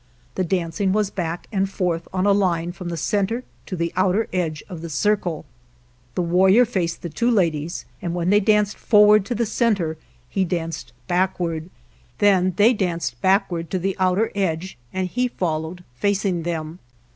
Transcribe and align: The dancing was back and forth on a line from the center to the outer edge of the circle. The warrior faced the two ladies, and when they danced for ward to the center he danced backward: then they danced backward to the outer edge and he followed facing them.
The 0.33 0.43
dancing 0.43 0.93
was 0.93 1.11
back 1.11 1.45
and 1.51 1.69
forth 1.69 2.07
on 2.11 2.25
a 2.25 2.31
line 2.31 2.71
from 2.71 2.89
the 2.89 2.97
center 2.97 3.43
to 3.67 3.75
the 3.75 3.93
outer 3.95 4.27
edge 4.33 4.63
of 4.67 4.81
the 4.81 4.89
circle. 4.89 5.45
The 6.15 6.23
warrior 6.23 6.65
faced 6.65 7.03
the 7.03 7.09
two 7.09 7.29
ladies, 7.29 7.85
and 8.01 8.15
when 8.15 8.31
they 8.31 8.39
danced 8.39 8.77
for 8.77 9.05
ward 9.05 9.25
to 9.27 9.35
the 9.35 9.45
center 9.45 9.97
he 10.27 10.43
danced 10.43 10.91
backward: 11.07 11.69
then 12.17 12.53
they 12.57 12.73
danced 12.73 13.21
backward 13.21 13.69
to 13.69 13.77
the 13.77 13.95
outer 13.99 14.31
edge 14.33 14.75
and 14.91 15.07
he 15.07 15.27
followed 15.27 15.83
facing 15.93 16.41
them. 16.41 16.79